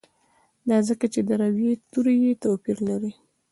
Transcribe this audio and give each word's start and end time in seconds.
دا 0.69 0.77
ځکه 0.89 1.05
چې 1.13 1.19
د 1.27 1.29
روي 1.41 1.71
توري 1.91 2.15
یې 2.25 2.33
توپیر 2.43 2.77
لري. 2.89 3.11